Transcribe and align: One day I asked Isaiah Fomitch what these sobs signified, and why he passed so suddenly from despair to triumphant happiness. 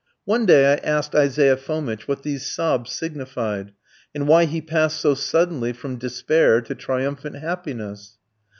One 0.25 0.47
day 0.47 0.65
I 0.73 0.77
asked 0.77 1.13
Isaiah 1.13 1.55
Fomitch 1.55 2.07
what 2.07 2.23
these 2.23 2.51
sobs 2.51 2.91
signified, 2.91 3.71
and 4.15 4.27
why 4.27 4.45
he 4.45 4.59
passed 4.59 4.99
so 4.99 5.13
suddenly 5.13 5.73
from 5.73 5.97
despair 5.97 6.59
to 6.61 6.73
triumphant 6.73 7.35
happiness. 7.35 8.17